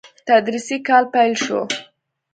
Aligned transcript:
تدريسي 0.27 0.77
کال 0.87 1.03
پيل 1.13 1.31
شو. 1.43 1.59